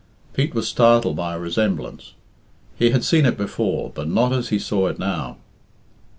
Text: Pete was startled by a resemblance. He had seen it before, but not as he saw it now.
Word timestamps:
Pete 0.33 0.55
was 0.55 0.67
startled 0.67 1.15
by 1.15 1.35
a 1.35 1.39
resemblance. 1.39 2.13
He 2.75 2.89
had 2.89 3.03
seen 3.03 3.23
it 3.27 3.37
before, 3.37 3.91
but 3.93 4.07
not 4.07 4.33
as 4.33 4.49
he 4.49 4.57
saw 4.57 4.87
it 4.87 4.97
now. 4.97 5.37